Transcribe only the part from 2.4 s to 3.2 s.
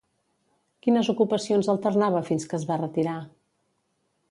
que es va retirar?